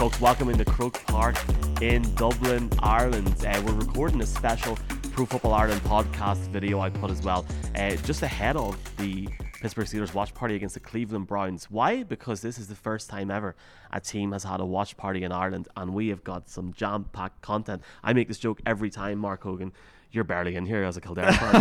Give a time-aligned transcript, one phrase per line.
[0.00, 0.18] folks.
[0.18, 1.36] Welcome into Croke Park
[1.82, 3.44] in Dublin, Ireland.
[3.46, 4.78] Uh, we're recording a special
[5.12, 7.44] Pro Football Ireland podcast video I put as well,
[7.76, 9.28] uh, just ahead of the
[9.60, 11.70] Pittsburgh Steelers watch party against the Cleveland Browns.
[11.70, 12.02] Why?
[12.02, 13.54] Because this is the first time ever
[13.92, 17.04] a team has had a watch party in Ireland, and we have got some jam
[17.12, 17.82] packed content.
[18.02, 19.70] I make this joke every time, Mark Hogan
[20.12, 21.52] you're barely in here as a Kildare fan.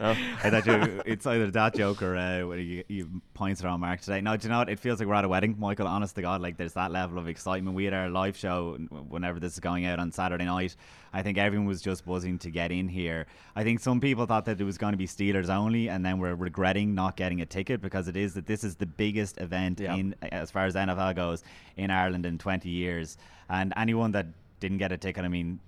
[0.00, 0.14] no?
[0.42, 4.00] I thought you, it's either that joke or uh, when you, you points around Mark
[4.00, 4.20] today.
[4.20, 4.68] No, do you know what?
[4.68, 5.86] It feels like we're at a wedding, Michael.
[5.86, 7.76] Honest to God, like there's that level of excitement.
[7.76, 8.74] We had our live show
[9.08, 10.74] whenever this is going out on Saturday night.
[11.12, 13.26] I think everyone was just buzzing to get in here.
[13.54, 16.18] I think some people thought that it was going to be Steelers only, and then
[16.18, 19.80] we're regretting not getting a ticket because it is that this is the biggest event
[19.80, 21.44] in as far as NFL goes
[21.76, 23.16] in Ireland in 20 years.
[23.48, 24.26] And anyone that
[24.58, 25.60] didn't get a ticket, I mean,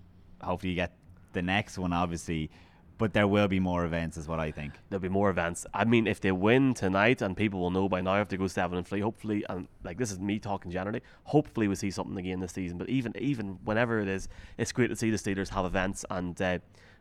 [0.43, 0.93] hopefully you get
[1.33, 2.51] the next one, obviously.
[2.99, 4.73] But there will be more events, is what I think.
[4.89, 5.67] There'll be more events.
[5.75, 8.47] I mean, if they win tonight, and people will know by now if they go
[8.47, 12.17] seven and three, hopefully, and like this is me talking generally, hopefully we see something
[12.17, 12.79] again this season.
[12.79, 16.41] But even even whenever it is, it's great to see the Steelers have events, and
[16.41, 16.59] uh,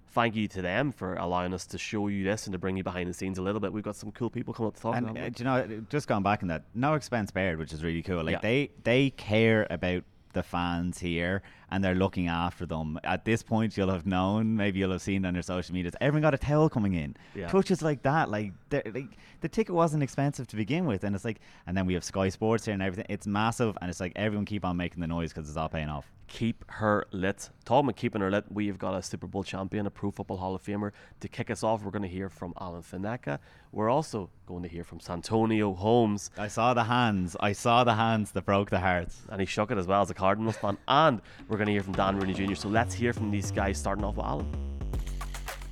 [0.09, 2.83] thank you to them for allowing us to show you this and to bring you
[2.83, 3.71] behind the scenes a little bit.
[3.71, 4.95] We've got some cool people coming up to talk.
[4.95, 8.01] And uh, you know, just going back in that, no expense spared, which is really
[8.01, 8.23] cool.
[8.23, 8.39] Like yeah.
[8.41, 10.03] they they care about
[10.35, 11.41] the fans here
[11.71, 12.99] and they're looking after them.
[13.03, 16.21] At this point, you'll have known, maybe you'll have seen on your social media, everyone
[16.21, 17.17] got a towel coming in.
[17.33, 17.47] Yeah.
[17.47, 21.39] Touches like that, like, like the ticket wasn't expensive to begin with, and it's like,
[21.65, 23.07] and then we have Sky Sports here and everything.
[23.09, 25.89] It's massive, and it's like everyone keep on making the noise because it's all paying
[25.89, 27.49] off keep her lit.
[27.65, 30.55] Talking about keeping her lit, we've got a Super Bowl champion, a Pro Football Hall
[30.55, 30.91] of Famer.
[31.19, 33.39] To kick us off, we're going to hear from Alan Faneca.
[33.71, 36.31] We're also going to hear from Santonio Holmes.
[36.37, 37.35] I saw the hands.
[37.39, 39.21] I saw the hands that broke the hearts.
[39.29, 40.77] And he shook it as well as a Cardinals fan.
[40.87, 42.55] And we're going to hear from Dan Rooney Jr.
[42.55, 44.51] So let's hear from these guys, starting off with Alan.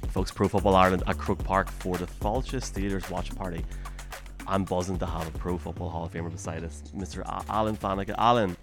[0.09, 3.65] Folks, Pro Football Ireland at Croke Park for the Fáilte Steelers watch party.
[4.45, 7.23] I'm buzzing to have a Pro Football Hall of Famer beside us, Mr.
[7.49, 8.13] Alan Faneca.
[8.17, 8.57] Alan,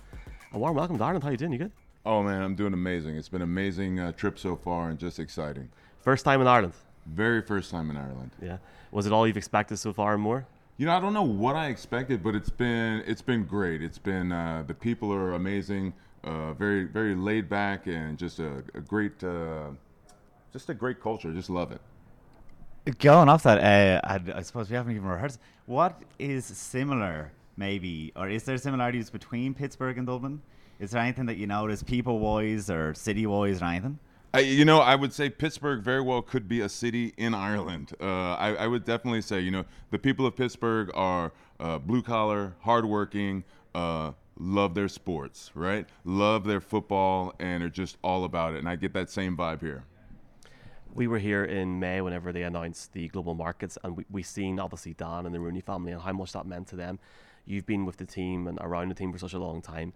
[0.52, 1.22] a warm welcome to Ireland.
[1.22, 1.52] How you doing?
[1.52, 1.72] You good?
[2.04, 3.16] Oh man, I'm doing amazing.
[3.16, 5.68] It's been an amazing uh, trip so far and just exciting.
[6.00, 6.72] First time in Ireland.
[7.06, 8.30] Very first time in Ireland.
[8.42, 8.58] Yeah.
[8.90, 10.46] Was it all you've expected so far and more?
[10.76, 13.82] You know, I don't know what I expected, but it's been it's been great.
[13.82, 15.92] It's been uh, the people are amazing,
[16.24, 19.68] uh, very very laid back, and just a, a great uh,
[20.52, 21.32] just a great culture.
[21.32, 21.80] Just love it.
[22.98, 25.38] Going off that, uh, I, I suppose we haven't even rehearsed.
[25.66, 30.42] What is similar, maybe, or is there similarities between Pittsburgh and Dublin?
[30.78, 33.98] Is there anything that you notice, people wise or city wise or anything?
[34.32, 37.92] I, you know, I would say Pittsburgh very well could be a city in Ireland.
[38.00, 42.00] Uh, I, I, would definitely say, you know, the people of Pittsburgh are uh, blue
[42.00, 43.42] collar, hardworking,
[43.74, 45.86] uh, love their sports, right?
[46.04, 48.58] Love their football, and are just all about it.
[48.58, 49.84] And I get that same vibe here.
[50.94, 54.60] We were here in May whenever they announced the global markets, and we we seen
[54.60, 56.98] obviously Dan and the Rooney family and how much that meant to them.
[57.46, 59.92] You've been with the team and around the team for such a long time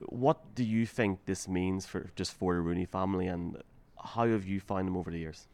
[0.00, 3.56] what do you think this means for just for the Rooney family, and
[4.02, 5.46] how have you found them over the years?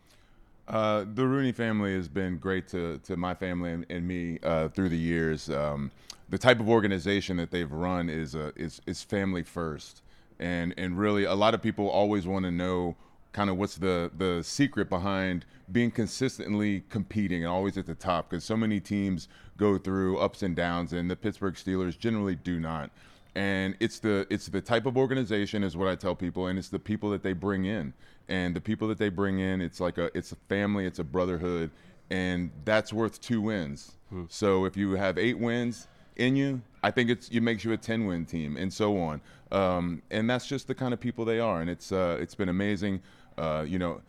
[0.67, 4.69] Uh, the Rooney family has been great to, to my family and, and me uh,
[4.69, 5.51] through the years.
[5.51, 5.91] Um,
[6.29, 10.03] the type of organization that they've run is uh, is is family first,
[10.39, 12.97] and and really a lot of people always want to know
[13.35, 18.31] kind of what's the the secret behind being consistently competing and always at the top
[18.31, 19.29] because so many teams
[19.59, 22.91] go through ups and downs and the Pittsburgh Steelers generally do not
[23.35, 26.69] and it's the it's the type of organization is what I tell people, and it's
[26.69, 27.93] the people that they bring in,
[28.29, 31.05] and the people that they bring in, it's like a it's a family, it's a
[31.05, 31.71] brotherhood,
[32.11, 33.93] and that's worth two wins.
[34.11, 34.25] Hmm.
[34.29, 37.77] So if you have eight wins in you, I think it's it makes you a
[37.77, 39.21] ten win team, and so on.
[39.51, 42.49] Um, and that's just the kind of people they are, and it's uh, it's been
[42.49, 43.03] amazing.
[43.37, 44.01] Uh, you know,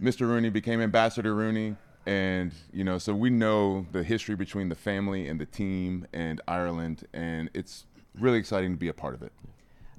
[0.00, 0.22] Mr.
[0.22, 1.76] Rooney became Ambassador Rooney
[2.06, 6.40] and you know so we know the history between the family and the team and
[6.48, 7.84] Ireland and it's
[8.18, 9.32] really exciting to be a part of it.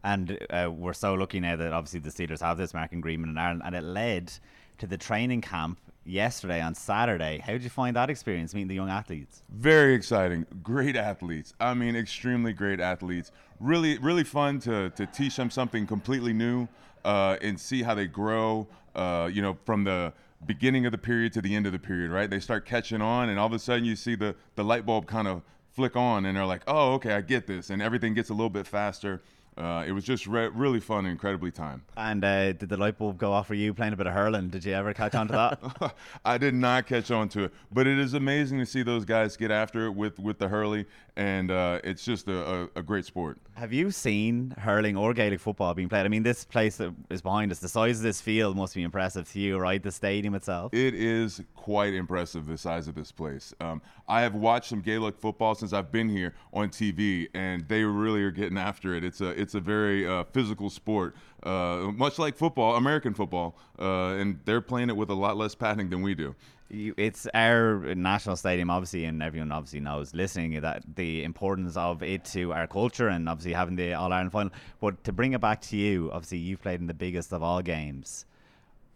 [0.03, 3.37] And uh, we're so lucky now that obviously the Steelers have this marketing agreement in
[3.37, 4.31] Ireland, and it led
[4.77, 7.39] to the training camp yesterday on Saturday.
[7.39, 9.43] How did you find that experience meeting the young athletes?
[9.49, 10.45] Very exciting.
[10.63, 11.53] Great athletes.
[11.59, 13.31] I mean, extremely great athletes.
[13.59, 16.67] Really, really fun to, to teach them something completely new
[17.05, 20.13] uh, and see how they grow, uh, you know, from the
[20.45, 22.29] beginning of the period to the end of the period, right?
[22.29, 25.05] They start catching on, and all of a sudden you see the, the light bulb
[25.05, 25.41] kind of
[25.79, 27.69] flick on and they're like, oh, okay, I get this.
[27.69, 29.21] And everything gets a little bit faster.
[29.59, 31.83] Uh, it was just re- really fun and incredibly time.
[31.97, 34.47] And uh, did the light bulb go off for you playing a bit of hurling?
[34.47, 35.95] Did you ever catch on to that?
[36.25, 39.35] I did not catch on to it, but it is amazing to see those guys
[39.35, 40.85] get after it with, with the hurley,
[41.19, 43.37] and uh, it's just a, a, a, great sport.
[43.55, 46.05] Have you seen hurling or Gaelic football being played?
[46.05, 48.83] I mean, this place that is behind us, the size of this field must be
[48.83, 49.83] impressive to you, right?
[49.83, 50.73] The stadium itself.
[50.73, 53.53] It is quite impressive, the size of this place.
[53.59, 57.83] Um, I have watched some Gaelic football since I've been here on TV, and they
[57.83, 59.03] really are getting after it.
[59.03, 64.15] It's a it's a very uh, physical sport, uh, much like football, American football, uh,
[64.15, 66.33] and they're playing it with a lot less padding than we do.
[66.71, 72.03] You, it's our national stadium, obviously, and everyone obviously knows listening that the importance of
[72.03, 74.51] it to our culture and obviously having the All Ireland final.
[74.79, 77.63] But to bring it back to you, obviously, you've played in the biggest of all
[77.63, 78.25] games.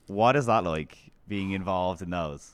[0.06, 0.98] What is that like
[1.28, 2.54] being involved in those?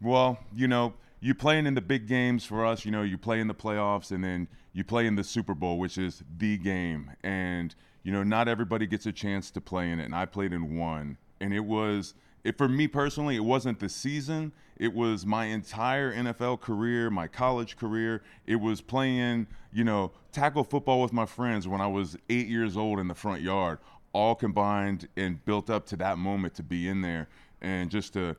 [0.00, 3.40] Well, you know, you playing in the big games for us, you know, you play
[3.40, 7.12] in the playoffs and then you play in the Super Bowl, which is the game.
[7.22, 10.04] And, you know, not everybody gets a chance to play in it.
[10.04, 11.16] And I played in one.
[11.40, 14.52] And it was it, for me personally, it wasn't the season.
[14.76, 18.22] It was my entire NFL career, my college career.
[18.46, 22.76] It was playing, you know, tackle football with my friends when I was eight years
[22.76, 23.78] old in the front yard,
[24.12, 27.28] all combined and built up to that moment to be in there
[27.60, 28.36] and just to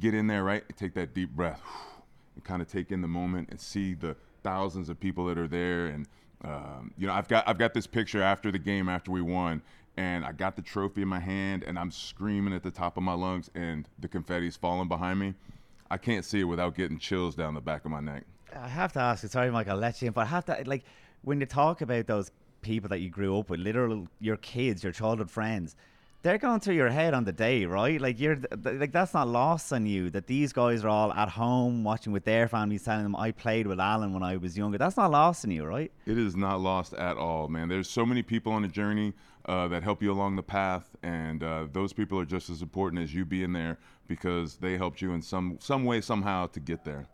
[0.00, 0.64] get in there, right?
[0.76, 1.60] Take that deep breath
[2.34, 5.48] and kind of take in the moment and see the thousands of people that are
[5.48, 5.86] there.
[5.86, 6.06] And,
[6.44, 9.60] um, you know, I've got, I've got this picture after the game, after we won,
[9.98, 13.02] and I got the trophy in my hand and I'm screaming at the top of
[13.02, 15.34] my lungs and the confetti's falling behind me.
[15.90, 18.22] I can't see it without getting chills down the back of my neck.
[18.54, 19.24] I have to ask.
[19.24, 19.66] You, sorry, Mike.
[19.66, 20.84] I'll let you in, but I have to like
[21.22, 22.30] when you talk about those
[22.62, 25.74] people that you grew up with, literal your kids, your childhood friends
[26.22, 28.00] they're going through your head on the day, right?
[28.00, 31.84] Like you're like that's not lost on you that these guys are all at home
[31.84, 34.78] watching with their families, telling them I played with Alan when I was younger.
[34.78, 35.92] That's not lost on you, right?
[36.06, 37.68] It is not lost at all, man.
[37.68, 39.14] There's so many people on the journey
[39.46, 43.02] uh, that help you along the path, and uh, those people are just as important
[43.02, 43.78] as you being there
[44.08, 47.06] because they helped you in some some way somehow to get there.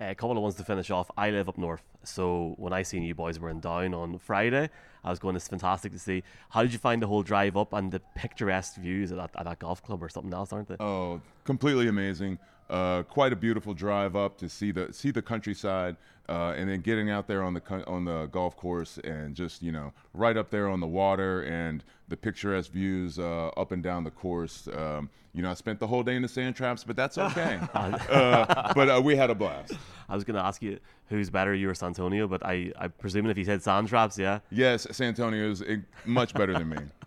[0.00, 1.10] Uh, a couple of ones to finish off.
[1.16, 4.70] I live up north, so when I seen you boys were in down on Friday,
[5.04, 5.36] I was going.
[5.36, 6.22] It's fantastic to see.
[6.50, 9.44] How did you find the whole drive up and the picturesque views at that, at
[9.44, 10.76] that golf club or something else, aren't they?
[10.80, 12.38] Oh, completely amazing.
[12.70, 15.96] Uh, quite a beautiful drive up to see the see the countryside,
[16.28, 19.70] uh, and then getting out there on the on the golf course and just you
[19.70, 24.04] know right up there on the water and the picturesque views uh, up and down
[24.04, 24.68] the course.
[24.74, 27.58] Um, you know, I spent the whole day in the sand traps, but that's okay.
[27.74, 29.72] Uh, but uh, we had a blast.
[30.08, 30.78] I was going to ask you
[31.08, 34.40] who's better, you or Santonio, but I I presuming if he said sand traps, yeah.
[34.50, 35.62] Yes, Santonio is
[36.04, 36.78] much better than me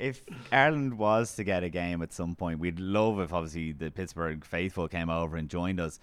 [0.00, 3.90] if Ireland was to get a game at some point, we'd love if obviously the
[3.90, 6.00] Pittsburgh faithful came over and joined us.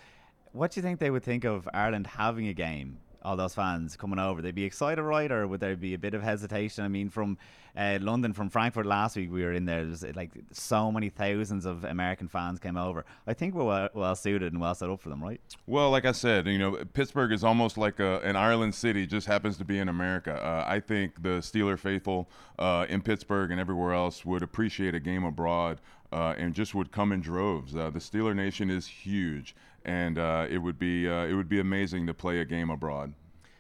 [0.52, 3.98] What do you think they would think of Ireland having a game all those fans
[3.98, 4.42] coming over?
[4.42, 5.30] They'd be excited, right?
[5.32, 6.86] Or would there be a bit of hesitation?
[6.86, 7.38] I mean, from
[7.76, 9.86] uh, London, from Frankfurt last week, we were in there.
[9.86, 13.06] There's like so many thousands of American fans came over.
[13.28, 15.42] I think we're well, well suited and well set up for them, right?
[15.68, 19.28] Well, like I said, you know, Pittsburgh is almost like a, an Ireland city, just
[19.28, 20.34] happens to be in America.
[20.34, 25.00] Uh, I think the Steeler faithful uh, in Pittsburgh and everywhere else would appreciate a
[25.02, 25.82] game abroad.
[26.10, 27.76] Uh, and just would come in droves.
[27.76, 29.54] Uh, the Steeler Nation is huge,
[29.88, 33.13] and uh, it would be uh, it would be amazing to play a game abroad.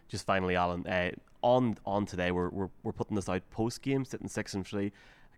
[0.07, 4.05] Just finally, Alan, uh, on on today, we're, we're we're putting this out post game,
[4.05, 4.91] sitting six and three.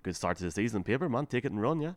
[0.03, 0.83] Good start to the season.
[0.83, 1.93] Paper man, take it and run, yeah.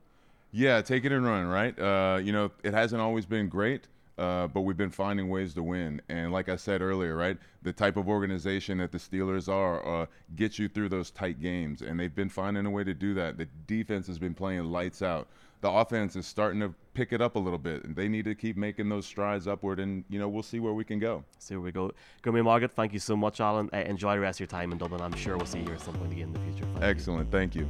[0.53, 1.47] Yeah, take it and run.
[1.47, 1.79] Right.
[1.79, 3.89] Uh, you know, it hasn't always been great.
[4.19, 6.01] Uh, but we've been finding ways to win.
[6.11, 10.07] And like I said earlier, right, the type of organization that the Steelers are uh,
[10.37, 13.39] gets you through those tight games, and they've been finding a way to do that.
[13.39, 15.29] The defense has been playing lights out
[15.63, 18.35] the offense is starting to pick it up a little bit, and they need to
[18.35, 19.81] keep making those strides upward.
[19.81, 21.25] And you know, we'll see where we can go.
[21.39, 21.93] See where we go.
[22.23, 23.71] Gurmy Margaret, thank you so much, Alan.
[23.73, 25.01] Uh, enjoy the rest of your time in Dublin.
[25.01, 26.65] I'm sure we'll see you at some point again in the future.
[26.75, 27.27] Thank Excellent.
[27.27, 27.31] You.
[27.31, 27.69] Thank you.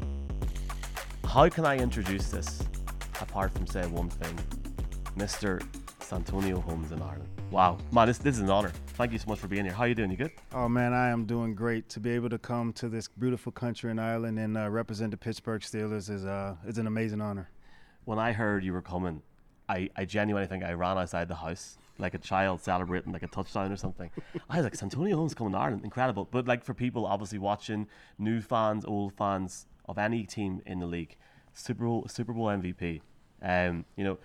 [1.26, 2.62] How can I introduce this
[3.20, 4.38] apart from saying one thing,
[5.14, 5.60] Mister
[6.00, 7.28] Santonio Holmes in Ireland?
[7.50, 8.72] Wow, man, this, this is an honor.
[8.94, 9.74] Thank you so much for being here.
[9.74, 10.10] How are you doing?
[10.10, 10.32] You good?
[10.54, 11.90] Oh man, I am doing great.
[11.90, 15.18] To be able to come to this beautiful country in Ireland and uh, represent the
[15.18, 17.50] Pittsburgh Steelers is uh, is an amazing honor
[18.04, 19.22] when I heard you were coming,
[19.68, 23.28] I, I genuinely think I ran outside the house like a child celebrating like a
[23.28, 24.10] touchdown or something.
[24.50, 26.28] I was like, Santonio Holmes coming to Ireland, incredible.
[26.30, 27.86] But like for people obviously watching,
[28.18, 31.16] new fans, old fans of any team in the league,
[31.52, 33.00] Super Bowl Super Bowl MVP.
[33.42, 34.18] Um, you know,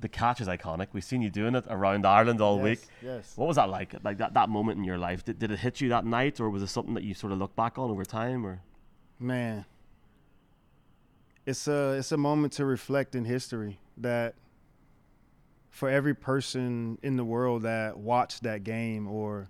[0.00, 0.88] the catch is iconic.
[0.92, 2.80] We've seen you doing it around Ireland all yes, week.
[3.02, 3.32] Yes.
[3.36, 3.94] What was that like?
[4.02, 5.24] Like that, that moment in your life?
[5.24, 7.38] Did, did it hit you that night, or was it something that you sort of
[7.38, 8.44] look back on over time?
[8.44, 8.60] Or
[9.18, 9.64] man,
[11.46, 14.34] it's a it's a moment to reflect in history that
[15.70, 19.48] for every person in the world that watched that game or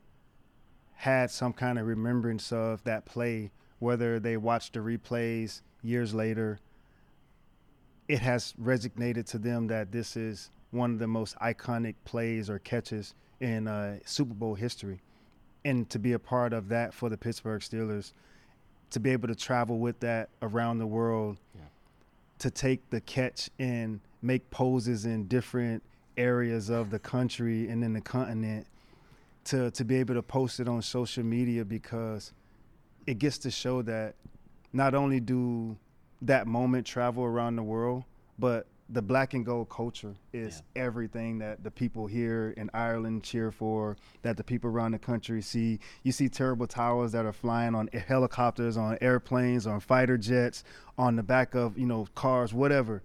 [0.95, 6.59] had some kind of remembrance of that play, whether they watched the replays years later,
[8.09, 12.59] it has resonated to them that this is one of the most iconic plays or
[12.59, 15.03] catches in uh, Super Bowl history.
[15.63, 18.13] And to be a part of that for the Pittsburgh Steelers,
[18.91, 21.39] to be able to travel with that around the world
[22.39, 25.83] to take the catch and make poses in different
[26.17, 28.67] areas of the country and in the continent
[29.45, 32.33] to to be able to post it on social media because
[33.07, 34.15] it gets to show that
[34.73, 35.77] not only do
[36.23, 38.05] that moment travel around the world,
[38.39, 43.51] but the black and gold culture is everything that the people here in Ireland cheer
[43.51, 45.81] for, that the people around the country see.
[46.03, 50.65] You see Terrible Towels that are flying on helicopters, on airplanes, on fighter jets,
[50.99, 53.03] on the back of, you know, cars, whatever.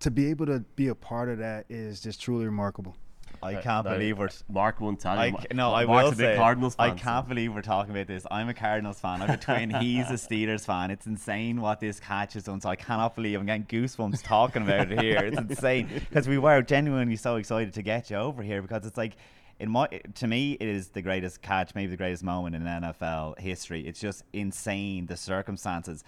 [0.00, 2.96] To be able to be a part of that is just truly remarkable.
[3.42, 4.26] I uh, can't Now, believe we're.
[4.26, 5.36] Uh, Mark won't tell you.
[5.36, 8.06] I, no, I Mark's will say Cardinals I fan, so- can't believe we're talking about
[8.06, 8.26] this.
[8.30, 9.22] I'm a Cardinals fan.
[9.22, 9.70] I'm a twin.
[9.80, 10.90] He's a Steelers fan.
[10.90, 12.60] It's insane what this catch has done.
[12.60, 15.18] So I cannot believe I'm getting goosebumps talking about it here.
[15.18, 18.96] It's insane because we were genuinely so excited to get you over here because it's
[18.98, 19.16] like.
[19.60, 23.40] In my, to me, it is the greatest catch, maybe the greatest moment in NFL
[23.40, 23.84] history.
[23.88, 26.04] It's just insane the circumstances.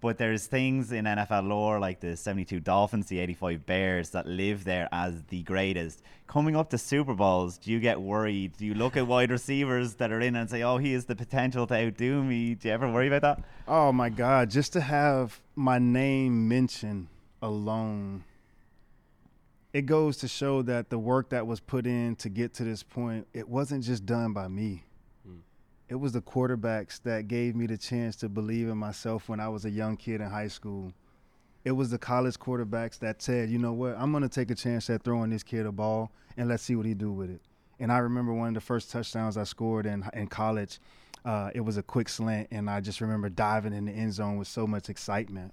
[0.00, 4.62] But there's things in NFL lore like the 72 Dolphins, the 85 Bears that live
[4.62, 6.02] there as the greatest.
[6.28, 8.56] Coming up to Super Bowls, do you get worried?
[8.56, 11.16] Do you look at wide receivers that are in and say, oh, he has the
[11.16, 12.54] potential to outdo me?
[12.54, 13.44] Do you ever worry about that?
[13.66, 17.08] Oh my God, just to have my name mentioned
[17.42, 18.22] alone,
[19.72, 22.84] it goes to show that the work that was put in to get to this
[22.84, 24.84] point, it wasn't just done by me.
[25.88, 29.48] It was the quarterbacks that gave me the chance to believe in myself when I
[29.48, 30.92] was a young kid in high school.
[31.64, 34.90] It was the college quarterbacks that said, you know what, I'm to take a chance
[34.90, 37.40] at throwing this kid a ball and let's see what he do with it.
[37.80, 40.78] And I remember one of the first touchdowns I scored in in college.
[41.24, 44.36] Uh, it was a quick slant, and I just remember diving in the end zone
[44.36, 45.52] with so much excitement.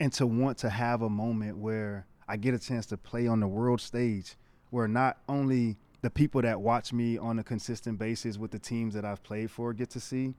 [0.00, 3.40] And to want to have a moment where I get a chance to play on
[3.40, 4.36] the world stage,
[4.70, 8.92] where not only the people that watch me on a consistent basis with the teams
[8.92, 10.34] that I've played for get to see,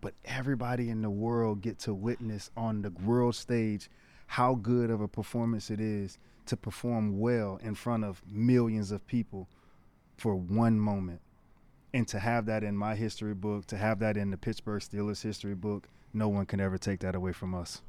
[0.00, 3.90] but everybody in the world get to witness on the world stage
[4.28, 9.06] how good of a performance it is to perform well in front of millions of
[9.06, 9.46] people
[10.16, 11.20] for one moment.
[11.92, 15.22] And to have that in my history book, to have that in the Pittsburgh Steelers
[15.22, 17.82] history book, no one can ever take that away from us.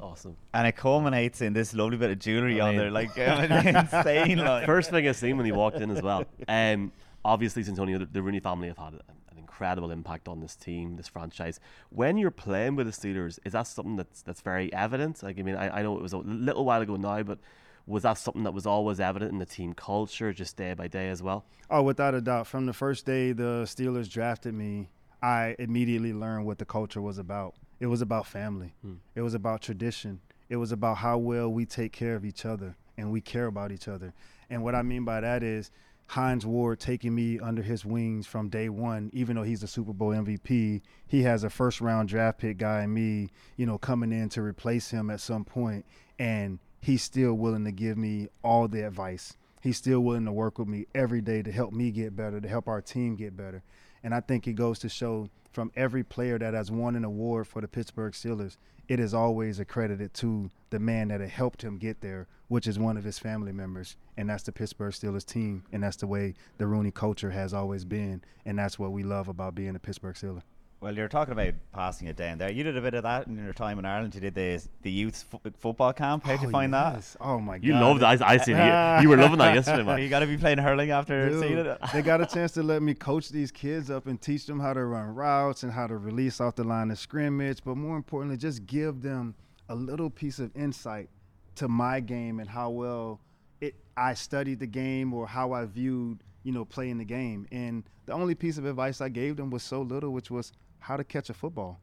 [0.00, 0.36] Awesome.
[0.54, 4.38] And it culminates in this lovely bit of jewelry I on mean- there, like insane.
[4.38, 4.66] Like.
[4.66, 6.24] First thing I seen when he walked in as well.
[6.48, 6.92] Um,
[7.24, 10.96] obviously, Antonio, the, the Rooney family have had an, an incredible impact on this team,
[10.96, 11.60] this franchise.
[11.90, 15.22] When you're playing with the Steelers, is that something that's that's very evident?
[15.22, 17.38] Like, I mean, I, I know it was a little while ago now, but
[17.86, 21.08] was that something that was always evident in the team culture, just day by day
[21.08, 21.44] as well?
[21.70, 22.46] Oh, without a doubt.
[22.46, 24.88] From the first day the Steelers drafted me,
[25.22, 27.54] I immediately learned what the culture was about.
[27.80, 28.74] It was about family.
[28.82, 28.96] Hmm.
[29.14, 30.20] It was about tradition.
[30.48, 33.72] It was about how well we take care of each other and we care about
[33.72, 34.12] each other.
[34.50, 35.70] And what I mean by that is
[36.10, 39.92] Hines Ward taking me under his wings from day one, even though he's the Super
[39.92, 44.12] Bowl MVP, he has a first round draft pick guy in me, you know, coming
[44.12, 45.86] in to replace him at some point,
[46.18, 49.36] and he's still willing to give me all the advice.
[49.62, 52.48] He's still willing to work with me every day to help me get better, to
[52.48, 53.62] help our team get better.
[54.02, 57.46] And I think it goes to show from every player that has won an award
[57.46, 58.56] for the Pittsburgh Steelers,
[58.88, 62.96] it is always accredited to the man that helped him get there, which is one
[62.96, 63.96] of his family members.
[64.16, 65.64] And that's the Pittsburgh Steelers team.
[65.72, 68.22] And that's the way the Rooney culture has always been.
[68.44, 70.42] And that's what we love about being a Pittsburgh Steeler.
[70.80, 72.50] Well, you're talking about passing it down there.
[72.50, 74.14] You did a bit of that in your time in Ireland.
[74.14, 76.24] You did the the youth fo- football camp.
[76.24, 77.04] How'd you Oh, find that?
[77.20, 77.64] Oh, my God.
[77.66, 78.06] You loved it.
[78.06, 78.56] I, I seen.
[78.56, 79.98] You, you were loving that yesterday, man.
[80.02, 81.78] you got to be playing hurling after Dude, seeing it.
[81.92, 84.72] they got a chance to let me coach these kids up and teach them how
[84.72, 88.38] to run routes and how to release off the line of scrimmage, but more importantly,
[88.38, 89.34] just give them
[89.68, 91.10] a little piece of insight
[91.56, 93.20] to my game and how well
[93.60, 97.46] it I studied the game or how I viewed, you know, playing the game.
[97.52, 100.96] And the only piece of advice I gave them was so little, which was how
[100.96, 101.80] to catch a football.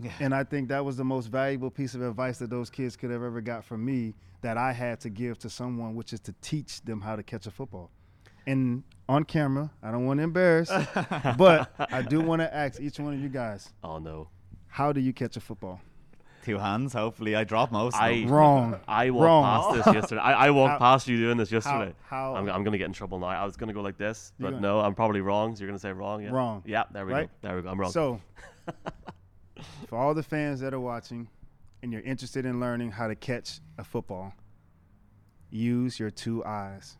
[0.00, 0.12] Yeah.
[0.20, 3.10] And I think that was the most valuable piece of advice that those kids could
[3.10, 6.34] have ever got from me that I had to give to someone, which is to
[6.40, 7.90] teach them how to catch a football.
[8.46, 10.70] And on camera, I don't want to embarrass,
[11.36, 14.28] but I do want to ask each one of you guys, Oh no.
[14.68, 15.80] how do you catch a football?
[16.44, 16.92] Two hands.
[16.92, 17.94] Hopefully, I dropped most.
[17.94, 18.30] of I- them.
[18.30, 18.80] Wrong.
[18.88, 19.44] I walked Wrong.
[19.74, 20.20] past this yesterday.
[20.20, 21.94] I, I walked How- past you doing this yesterday.
[22.06, 23.26] how- I'm, I'm gonna get in trouble now.
[23.26, 25.54] I was gonna go like this, but gonna- no, I'm probably wrong.
[25.56, 26.22] So you're gonna say wrong.
[26.22, 26.30] Yeah.
[26.30, 26.62] Wrong.
[26.64, 26.84] Yeah.
[26.92, 27.28] There we Right?
[27.42, 27.48] go.
[27.48, 27.68] There we go.
[27.70, 27.90] I'm wrong.
[27.90, 28.20] So,
[29.88, 31.28] for all the fans that are watching
[31.82, 34.32] and you're interested in learning how to catch a football,
[35.50, 36.96] use your two eyes.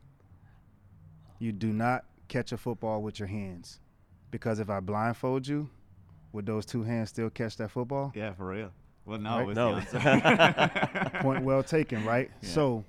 [1.38, 3.80] You do not catch a football with your hands.
[4.30, 5.70] Because if I blindfold you,
[6.32, 8.12] would those two hands still catch that football?
[8.14, 8.70] Yeah, for real.
[9.08, 9.46] Well, no, Right?
[9.46, 11.20] was no.
[11.22, 12.30] Point well taken, right?
[12.42, 12.48] Yeah.
[12.50, 12.84] So,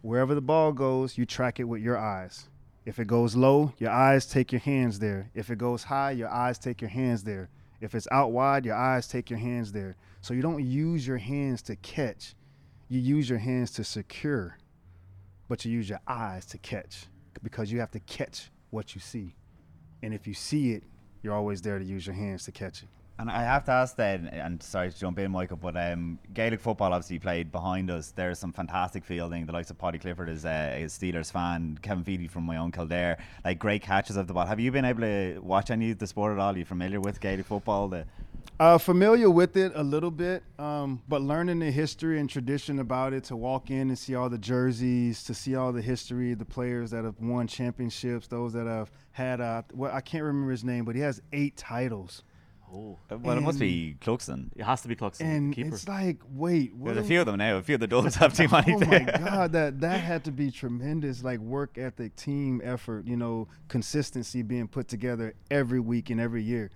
[0.00, 2.48] wherever the ball goes, you track it with your eyes.
[2.84, 5.30] If it goes low, your eyes take your hands there.
[5.34, 7.48] If it goes high, your eyes take your hands there.
[7.80, 9.94] If it's out wide, your eyes take your hands there.
[10.20, 12.34] So you don't use your hands to catch.
[12.88, 14.58] You use your hands to secure,
[15.48, 17.06] but you use your eyes to catch
[17.40, 19.36] because you have to catch what you see.
[20.02, 20.82] And if you see it,
[21.22, 22.88] you're always there to use your hands to catch it.
[23.22, 26.58] And I have to ask then, and sorry to jump in, Michael, but um, Gaelic
[26.58, 28.10] football obviously played behind us.
[28.10, 29.46] There's some fantastic fielding.
[29.46, 31.78] The likes of Paudie Clifford is uh, a Steelers fan.
[31.82, 34.44] Kevin Feely from my own Kildare, like great catches of the ball.
[34.44, 36.52] Have you been able to watch any of the sport at all?
[36.52, 37.86] Are you familiar with Gaelic football?
[37.86, 38.06] The
[38.58, 43.12] uh, familiar with it a little bit, um, but learning the history and tradition about
[43.12, 46.44] it, to walk in and see all the jerseys, to see all the history, the
[46.44, 50.64] players that have won championships, those that have had, uh, well, I can't remember his
[50.64, 52.24] name, but he has eight titles.
[52.74, 54.50] Oh, well, it must be Cluxton.
[54.56, 55.20] it has to be Cluxton.
[55.20, 55.74] And keeper.
[55.74, 57.56] it's like, wait, what There's a few of them now.
[57.56, 58.74] A few of the Dubs have too many.
[58.74, 63.16] oh my god, that that had to be tremendous, like work ethic, team effort, you
[63.16, 66.70] know, consistency being put together every week and every year,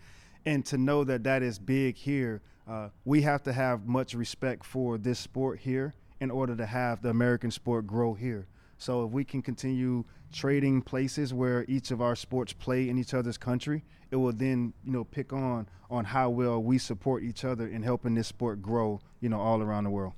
[0.44, 2.42] and to know that that is big here.
[2.68, 7.00] Uh, we have to have much respect for this sport here in order to have
[7.00, 8.48] the American sport grow here.
[8.78, 13.14] So if we can continue trading places where each of our sports play in each
[13.14, 17.44] other's country, it will then you know pick on on how well we support each
[17.44, 20.14] other in helping this sport grow, you know, all around the world.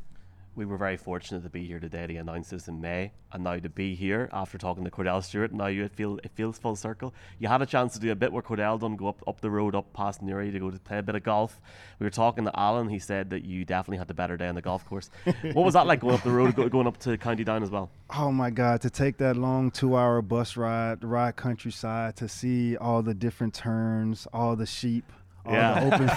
[0.58, 3.58] We were very fortunate to be here today to announce this in May, and now
[3.58, 5.52] to be here after talking to Kordell Stewart.
[5.52, 7.14] Now you feel it feels full circle.
[7.38, 9.50] You had a chance to do a bit where Kordell done, go up up the
[9.50, 11.60] road up past Newry to go to play a bit of golf.
[12.00, 12.88] We were talking to Alan.
[12.88, 15.10] He said that you definitely had the better day on the golf course.
[15.52, 17.70] what was that like going up the road, go, going up to County Down as
[17.70, 17.88] well?
[18.10, 22.76] Oh my God, to take that long two hour bus ride, ride countryside, to see
[22.76, 25.04] all the different turns, all the sheep,
[25.46, 25.80] all Yeah.
[25.80, 26.08] the open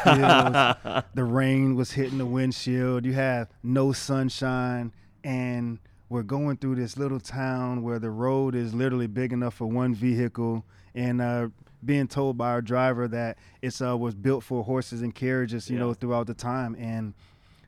[0.93, 1.07] fields.
[1.13, 3.05] the rain was hitting the windshield.
[3.05, 4.91] You have no sunshine.
[5.23, 9.67] And we're going through this little town where the road is literally big enough for
[9.67, 10.65] one vehicle.
[10.95, 11.47] And uh,
[11.85, 15.77] being told by our driver that it's uh, was built for horses and carriages, you
[15.77, 15.83] Yeah.
[15.83, 16.75] know, throughout the time.
[16.79, 17.13] And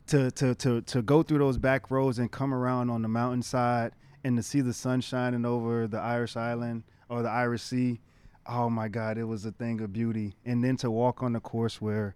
[0.07, 3.93] to, to, to, to go through those back roads and come around on the mountainside
[4.25, 7.99] and to see the sun shining over the Irish Island or the Irish Sea,
[8.47, 10.35] oh my God, it was a thing of beauty.
[10.45, 12.15] And then to walk on the course where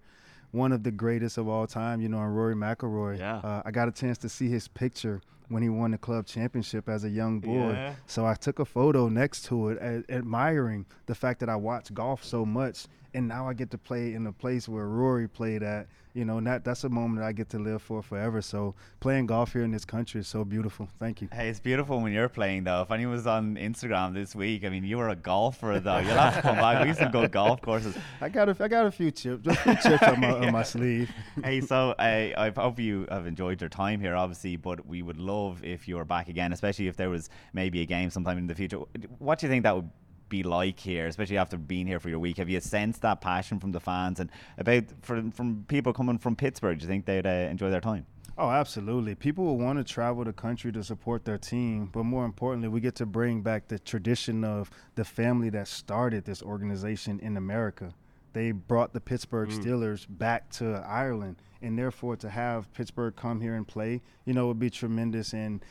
[0.51, 3.37] one of the greatest of all time, you know, and Rory McIlroy, Yeah.
[3.37, 6.89] uh, I got a chance to see his picture when he won the club championship
[6.89, 7.69] as a young boy.
[7.71, 7.93] Yeah.
[8.05, 11.93] So I took a photo next to it, a- admiring the fact that I watched
[11.93, 12.87] golf so much,
[13.17, 15.87] and now I get to play in a place where Rory played at.
[16.13, 18.41] You know, and that that's a moment that I get to live for forever.
[18.41, 20.87] So playing golf here in this country is so beautiful.
[20.97, 21.29] Thank you.
[21.31, 22.81] Hey, it's beautiful when you're playing though.
[22.81, 25.99] If anyone was on Instagram this week, I mean, you were a golfer though.
[25.99, 26.81] You'll have to come back.
[26.81, 27.95] We used to go golf courses.
[28.19, 30.63] I got a, I got a few chips, a few chips on my on my
[30.73, 31.11] sleeve.
[31.43, 34.55] hey, so I I hope you have enjoyed your time here, obviously.
[34.55, 37.85] But we would love if you were back again, especially if there was maybe a
[37.85, 38.79] game sometime in the future.
[39.19, 39.89] What do you think that would
[40.29, 42.37] be like here, especially after being here for your week?
[42.37, 46.35] Have you sensed that passion from the fans and about from from people coming from
[46.35, 46.79] Pittsburgh?
[46.79, 48.05] Do you think they'd uh, enjoy their time?
[48.39, 49.15] Oh, absolutely.
[49.15, 52.79] People will want to travel the country to support their team, but more importantly, we
[52.79, 57.95] get to bring back the tradition of the family that started this organization in America.
[58.33, 63.55] They brought the Pittsburgh Steelers back to Ireland, and therefore to have Pittsburgh come here
[63.55, 65.61] and play, you know, would be tremendous in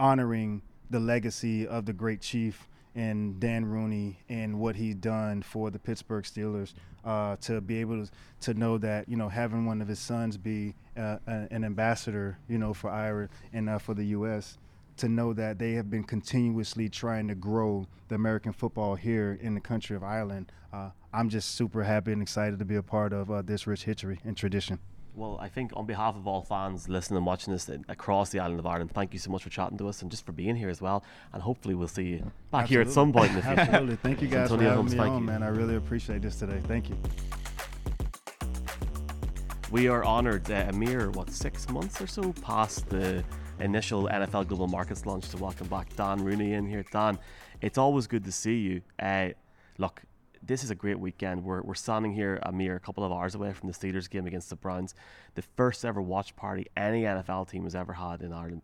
[0.00, 5.70] honoring the legacy of the great chief and Dan Rooney and what he's done for
[5.70, 6.72] the Pittsburgh Steelers.
[7.04, 10.36] Uh, to be able to, to know that you know having one of his sons
[10.36, 14.58] be uh, an ambassador, you know, for Ira and uh, for the U.S.
[14.98, 19.54] To know that they have been continuously trying to grow the American football here in
[19.54, 20.50] the country of Ireland.
[20.72, 23.84] Uh, I'm just super happy and excited to be a part of uh, this rich
[23.84, 24.80] history and tradition.
[25.16, 28.58] Well, I think on behalf of all fans listening and watching this across the island
[28.60, 30.68] of Ireland, thank you so much for chatting to us and just for being here
[30.68, 31.02] as well.
[31.32, 33.60] And hopefully we'll see you back here at some point in the future.
[33.60, 33.96] Absolutely.
[33.96, 35.26] Thank you guys for having Holmes, me on, you.
[35.26, 35.42] man.
[35.42, 36.60] I really appreciate this today.
[36.68, 36.98] Thank you.
[39.70, 43.24] We are honoured uh, a mere, what, six months or so past the
[43.58, 46.84] initial NFL Global Markets launch to welcome back Dan Rooney in here.
[46.92, 47.18] Dan,
[47.62, 48.82] it's always good to see you.
[48.98, 49.30] Uh,
[49.78, 50.02] look,
[50.42, 51.44] this is a great weekend.
[51.44, 54.50] We're, we're standing here a mere couple of hours away from the Steelers game against
[54.50, 54.94] the Browns,
[55.34, 58.62] the first ever watch party any NFL team has ever had in Ireland.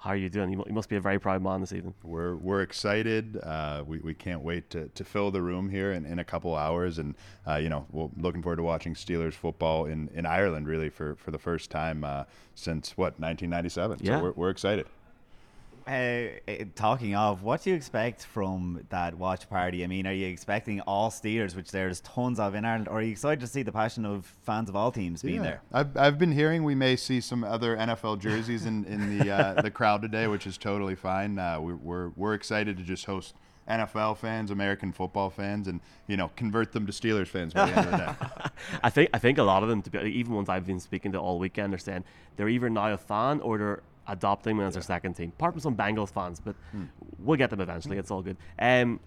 [0.00, 0.52] How are you doing?
[0.52, 1.92] You must be a very proud man this evening.
[2.04, 3.36] We're we're excited.
[3.42, 6.54] Uh, we, we can't wait to, to fill the room here in, in a couple
[6.54, 7.16] hours, and
[7.48, 11.16] uh, you know, we're looking forward to watching Steelers football in, in Ireland really for,
[11.16, 13.98] for the first time uh, since what 1997.
[14.00, 14.18] Yeah.
[14.18, 14.86] So we're, we're excited.
[15.88, 16.28] Uh,
[16.74, 19.82] talking of, what do you expect from that watch party?
[19.82, 23.02] I mean, are you expecting all Steelers, which there's tons of in Ireland, or are
[23.02, 25.62] you excited to see the passion of fans of all teams being there?
[25.72, 29.62] I've, I've been hearing we may see some other NFL jerseys in, in the uh,
[29.62, 31.38] the crowd today, which is totally fine.
[31.38, 33.34] Uh, we, we're we're excited to just host
[33.66, 37.78] NFL fans, American football fans, and you know convert them to Steelers fans by the
[37.78, 38.50] end of the day.
[38.82, 41.12] I think I think a lot of them, to be, even ones I've been speaking
[41.12, 42.04] to all weekend, are saying
[42.36, 45.32] they're either now a fan or they're adopting them as their second team.
[45.36, 46.56] Apart from some Bengals fans, but
[47.18, 47.98] we'll get them eventually.
[47.98, 48.36] It's all good.
[48.58, 49.00] Um,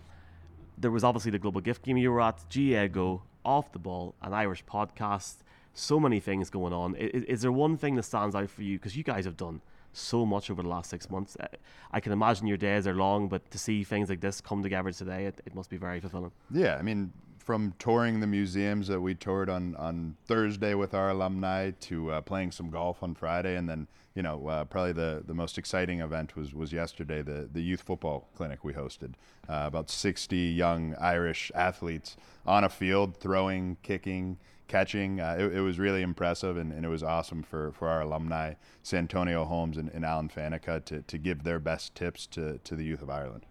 [0.77, 4.15] there was obviously the global gift game you were at, GA Go, Off the Ball,
[4.21, 5.37] an Irish podcast,
[5.73, 6.95] So many things going on.
[6.95, 8.77] Is, is there one thing that stands out for you?
[8.77, 9.61] Because you guys have done
[9.93, 11.37] so much over the last six months.
[11.39, 11.47] Uh,
[11.91, 14.91] I can imagine your days are long, but to see things like this come together
[14.91, 16.31] today, it, it must be very fulfilling.
[16.49, 21.09] Yeah, I mean, from touring the museums that we toured on, on Thursday with our
[21.09, 25.23] alumni to uh, playing some golf on Friday, and then you know uh, probably the,
[25.25, 29.13] the most exciting event was was yesterday the the youth football clinic we hosted.
[29.49, 35.19] Uh, about 60 young Irish athletes on a field throwing, kicking, catching.
[35.19, 38.53] Uh, it, it, was really impressive, and, and, it was awesome for, for our alumni,
[38.83, 42.85] Santonio Holmes and, and Alan Faneca, to, to give their best tips to, to the
[42.85, 43.45] youth of Ireland.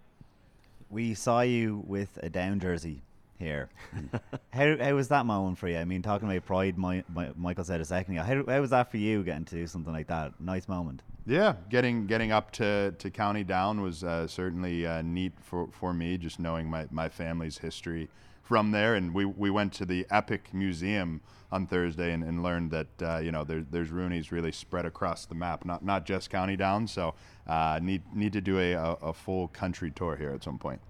[0.89, 3.03] We saw you with a down jersey
[3.41, 3.69] here.
[4.53, 5.79] how, how was that moment for you?
[5.79, 8.23] I mean, talking about pride, my, my, Michael said a second ago.
[8.23, 10.41] How, how was that for you getting to do something like that?
[10.41, 11.03] Nice moment.
[11.27, 15.93] Yeah, getting getting up to, to County Down was uh, certainly uh, neat for, for
[15.93, 18.09] me, just knowing my, my family's history
[18.43, 18.95] from there.
[18.95, 21.21] And we, we went to the Epic Museum
[21.53, 25.27] on Thursday and, and learned that uh, you know there, there's Rooney's really spread across
[25.27, 26.87] the map, not not just County Down.
[26.87, 27.15] So
[27.47, 30.81] uh, need need to do a, a, a full country tour here at some point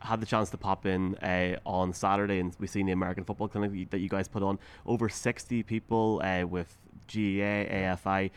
[0.00, 3.48] had the chance to pop in uh, on Saturday and we seen the American Football
[3.48, 4.58] Clinic that you guys put on.
[4.84, 6.76] Over 60 people uh, with
[7.08, 8.30] GEA, AFI.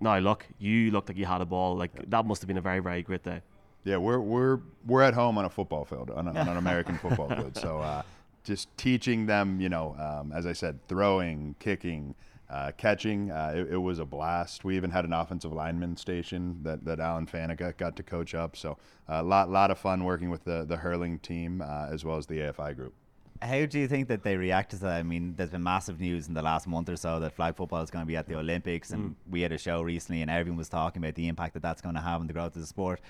[0.00, 1.76] Now, look, you looked like you had a ball.
[1.76, 3.42] Like that must have been a very, very great day.
[3.84, 6.98] Yeah, we're we're we're at home on a football field on, a, on an American
[7.02, 7.56] football field.
[7.56, 8.02] So uh,
[8.44, 12.14] just teaching them, you know, um, as I said, throwing, kicking,
[12.50, 13.30] uh, catching.
[13.30, 14.64] Uh, it, it, was a blast.
[14.64, 18.56] We even had an offensive lineman station that, that Alan Faneca got to coach up.
[18.56, 18.76] So
[19.08, 22.16] a uh, lot lot of fun working with the the hurling team uh, as well
[22.16, 22.94] as the AFI group.
[23.42, 24.96] How do you think that they react to that?
[24.96, 27.80] I mean, there's been massive news in the last month or so that flag football
[27.82, 29.14] is going to be at the Olympics, and mm.
[29.30, 31.94] we had a show recently, and everyone was talking about the impact that that's going
[31.94, 33.00] to have on the growth of the sport.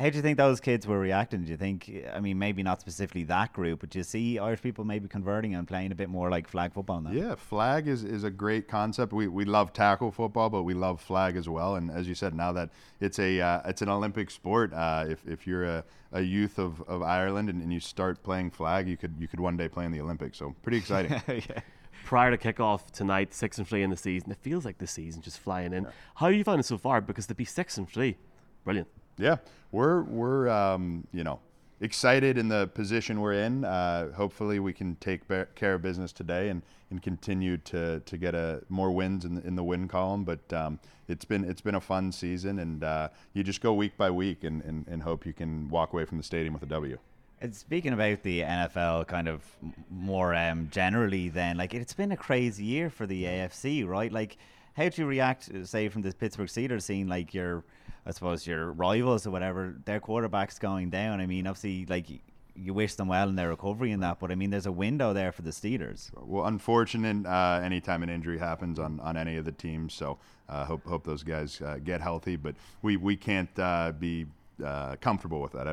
[0.00, 1.44] How do you think those kids were reacting?
[1.44, 4.62] Do you think, I mean, maybe not specifically that group, but do you see Irish
[4.62, 7.10] people maybe converting and playing a bit more like flag football now?
[7.10, 9.12] Yeah, flag is, is a great concept.
[9.12, 11.76] We, we love tackle football, but we love flag as well.
[11.76, 15.26] And as you said, now that it's a uh, it's an Olympic sport, uh, if,
[15.26, 18.96] if you're a, a youth of, of Ireland and, and you start playing flag, you
[18.96, 20.38] could you could one day play in the Olympics.
[20.38, 21.20] So pretty exciting.
[21.28, 21.60] yeah
[22.06, 24.30] prior to kickoff tonight, six and three in the season.
[24.30, 25.84] It feels like the season just flying in.
[25.84, 25.90] Yeah.
[26.14, 27.02] How are you finding it so far?
[27.02, 28.16] Because to be six and three,
[28.64, 28.88] brilliant.
[29.20, 29.36] Yeah,
[29.70, 31.40] we're we're um, you know
[31.80, 33.64] excited in the position we're in.
[33.64, 35.22] Uh, hopefully, we can take
[35.54, 39.46] care of business today and, and continue to, to get a more wins in the,
[39.46, 40.24] in the win column.
[40.24, 40.78] But um,
[41.08, 44.44] it's been it's been a fun season, and uh, you just go week by week
[44.44, 46.98] and, and, and hope you can walk away from the stadium with a W.
[47.42, 49.42] And speaking about the NFL, kind of
[49.90, 54.12] more um, generally, then like it's been a crazy year for the AFC, right?
[54.12, 54.36] Like,
[54.74, 57.64] how do you react, say, from the Pittsburgh Steelers, seeing like your
[58.06, 61.20] I suppose your rivals or whatever, their quarterbacks going down.
[61.20, 62.06] I mean, obviously, like
[62.54, 65.12] you wish them well in their recovery and that, but I mean, there's a window
[65.12, 66.10] there for the Steelers.
[66.14, 70.64] Well, unfortunate uh, anytime an injury happens on, on any of the teams, so uh,
[70.64, 72.36] hope hope those guys uh, get healthy.
[72.36, 74.26] But we we can't uh, be
[74.64, 75.66] uh, comfortable with that.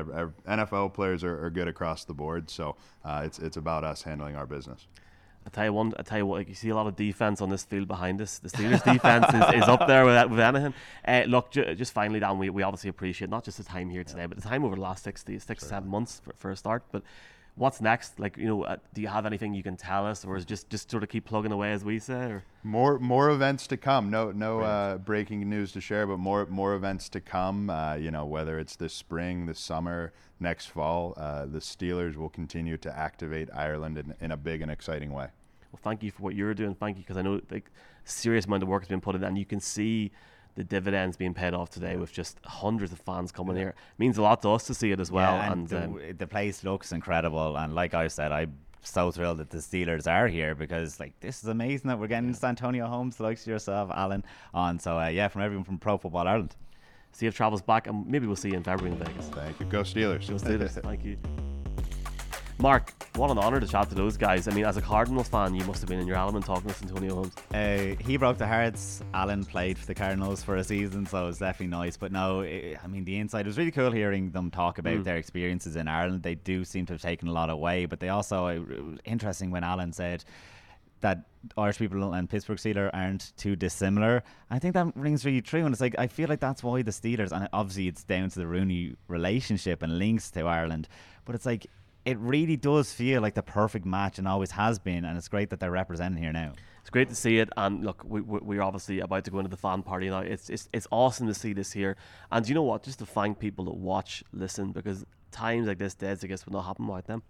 [0.46, 4.36] NFL players are, are, good across the board, so uh, it's it's about us handling
[4.36, 4.86] our business.
[5.48, 5.94] I tell you one.
[5.98, 6.36] I tell you what.
[6.36, 8.38] Like you see a lot of defense on this field behind us.
[8.38, 10.74] The Steelers' defense is, is up there with, with anything.
[11.06, 14.04] Uh, look, ju- just finally, Dan, we, we obviously appreciate not just the time here
[14.04, 14.26] today, yeah.
[14.26, 15.56] but the time over the last six, six sure.
[15.56, 16.82] seven months for, for a start.
[16.92, 17.02] But
[17.58, 18.18] what's next?
[18.18, 20.70] Like, you know, uh, do you have anything you can tell us, or is just
[20.70, 22.14] just sort of keep plugging away as we say?
[22.14, 22.44] Or?
[22.62, 24.10] More more events to come.
[24.10, 27.70] No no uh, breaking news to share, but more more events to come.
[27.70, 32.30] Uh, you know, whether it's this spring, this summer, next fall, uh, the Steelers will
[32.30, 35.28] continue to activate Ireland in, in a big and exciting way
[35.72, 36.74] well, thank you for what you're doing.
[36.74, 37.70] Thank you because I know like
[38.04, 40.10] serious amount of work has been put in, and you can see
[40.58, 43.62] the dividends being paid off today with just hundreds of fans coming yeah.
[43.62, 43.68] here.
[43.68, 45.36] It means a lot to us to see it as well.
[45.36, 47.56] Yeah, and, and the, um, the, place looks incredible.
[47.56, 51.44] And like I said, I'm so thrilled that the Steelers are here because like this
[51.44, 52.48] is amazing that we're getting yeah.
[52.48, 54.80] Antonio Holmes, the likes of yourself, Alan, on.
[54.80, 56.56] So uh, yeah, from everyone from Pro Football Ireland.
[57.12, 59.28] See if travels back, and maybe we'll see you in February in Vegas.
[59.28, 59.66] Thank you.
[59.66, 60.28] Go Steelers.
[60.28, 60.82] Go Steelers.
[60.82, 61.16] Thank you.
[62.60, 64.48] Mark, what an honour to chat to those guys.
[64.48, 66.82] I mean, as a Cardinals fan, you must have been in your element talking to
[66.82, 67.32] Antonio Holmes.
[67.54, 69.00] Uh, he broke the hearts.
[69.14, 71.96] Alan played for the Cardinals for a season, so it was definitely nice.
[71.96, 74.96] But no, it, I mean, the inside it was really cool hearing them talk about
[74.96, 75.04] mm.
[75.04, 76.24] their experiences in Ireland.
[76.24, 79.52] They do seem to have taken a lot away, but they also, it was interesting
[79.52, 80.24] when Alan said,
[81.00, 84.24] that Irish people and Pittsburgh Steelers aren't too dissimilar.
[84.50, 86.90] I think that rings really true, and it's like I feel like that's why the
[86.90, 90.88] Steelers, and obviously it's down to the Rooney relationship and links to Ireland,
[91.24, 91.68] but it's like
[92.04, 95.04] it really does feel like the perfect match and always has been.
[95.04, 96.52] And it's great that they're representing here now.
[96.80, 97.50] It's great to see it.
[97.56, 100.20] And look, we, we're obviously about to go into the fan party now.
[100.20, 101.96] It's, it's, it's awesome to see this here.
[102.32, 102.82] And you know what?
[102.82, 106.54] Just to thank people that watch, listen, because times like this, days I guess, would
[106.54, 107.22] not happen without them.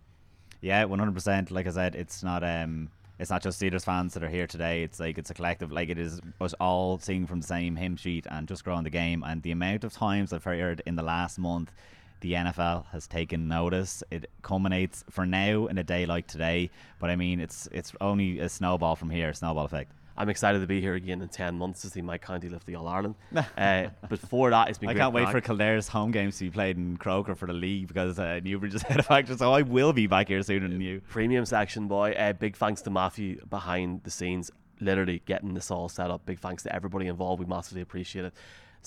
[0.61, 1.51] Yeah, 100%.
[1.51, 2.45] Like I said, it's not.
[2.45, 4.85] um it's not just Steelers fans that are here today.
[4.85, 5.73] It's like it's a collective.
[5.73, 8.91] Like it is us all singing from the same hymn sheet and just growing the
[8.91, 9.25] game.
[9.27, 11.73] And the amount of times I've heard in the last month
[12.21, 14.03] the NFL has taken notice.
[14.11, 18.41] It culminates for now in a day like today, but I mean it's it's only
[18.41, 19.93] a snowball from here, snowball effect.
[20.19, 22.75] I'm excited to be here again in 10 months to see my county lift the
[22.75, 23.15] All Ireland.
[23.57, 25.33] uh, before that, it's been I can't wait crack.
[25.33, 28.75] for Kildare's home games to be played in Croker for the league because uh, Newbridge
[28.75, 31.01] is head of action, so I will be back here sooner than you.
[31.09, 32.13] premium section, boy.
[32.13, 34.51] Uh, big thanks to Matthew behind the scenes,
[34.81, 36.27] literally getting this all set up.
[36.27, 37.39] Big thanks to everybody involved.
[37.39, 38.35] We massively appreciate it.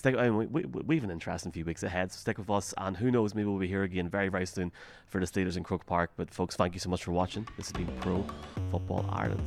[0.02, 2.50] Stick, I mean, we, we, we have an interesting few weeks ahead, so stick with
[2.50, 2.74] us.
[2.80, 4.72] And who knows, maybe we'll be here again very, very soon
[5.06, 6.10] for the Steelers in Croke Park.
[6.18, 7.48] But, folks, thank you so much for watching.
[7.56, 8.26] This has been Pro
[8.72, 9.44] Football Ireland.